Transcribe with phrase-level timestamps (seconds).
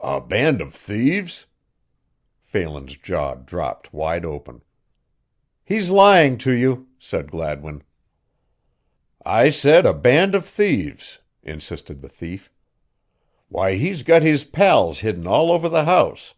[0.00, 1.44] "A band of thieves?"
[2.40, 4.62] Phelan's jaw dropped wide open.
[5.62, 7.82] "He's lying to you," cried Gladwin.
[9.26, 12.50] "I said a band of thieves," insisted the thief.
[13.50, 16.32] "Why he's got his pals hidden all over the house."